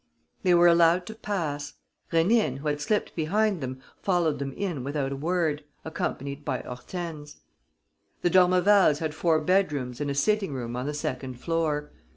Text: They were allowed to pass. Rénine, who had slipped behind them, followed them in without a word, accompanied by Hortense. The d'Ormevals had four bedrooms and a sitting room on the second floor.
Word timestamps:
They 0.41 0.55
were 0.55 0.65
allowed 0.65 1.05
to 1.05 1.13
pass. 1.13 1.73
Rénine, 2.11 2.57
who 2.57 2.69
had 2.69 2.81
slipped 2.81 3.15
behind 3.15 3.61
them, 3.61 3.83
followed 4.01 4.39
them 4.39 4.51
in 4.53 4.83
without 4.83 5.11
a 5.11 5.15
word, 5.15 5.63
accompanied 5.85 6.43
by 6.43 6.61
Hortense. 6.61 7.35
The 8.23 8.31
d'Ormevals 8.31 8.97
had 8.97 9.13
four 9.13 9.39
bedrooms 9.41 10.01
and 10.01 10.09
a 10.09 10.15
sitting 10.15 10.55
room 10.55 10.75
on 10.75 10.87
the 10.87 10.95
second 10.95 11.35
floor. 11.39 11.91